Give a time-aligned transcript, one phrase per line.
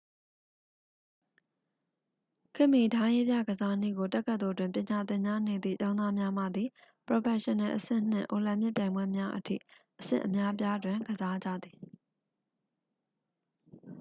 [2.55, 6.67] ခေတ်မှီ ဓားရေးပြကစားနည်းကို တက္ကသိုလ်တွင် ပညာသင်ကြားနေသည့် ကျောင်းသားများမှသည်
[7.05, 9.55] ပရော်ဖက်ရှင်နယ်အဆင့်နှင့် အိုလံပစ်ပြိုင်ပွဲများအထိ
[9.99, 11.77] အဆင့်အများအပြားတွင် ကစားကြသည်